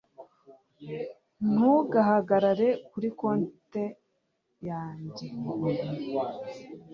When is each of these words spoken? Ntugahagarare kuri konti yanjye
Ntugahagarare 1.51 2.69
kuri 2.91 3.07
konti 3.19 3.83
yanjye 4.67 5.25